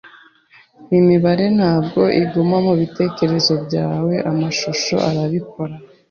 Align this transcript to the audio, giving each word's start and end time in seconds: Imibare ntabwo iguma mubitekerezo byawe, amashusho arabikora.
Imibare 0.99 1.45
ntabwo 1.57 2.01
iguma 2.21 2.55
mubitekerezo 2.65 3.53
byawe, 3.65 4.13
amashusho 4.31 4.95
arabikora. 5.09 5.75